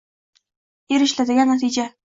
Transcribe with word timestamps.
erishiladigan 0.97 1.55
natija. 1.55 1.91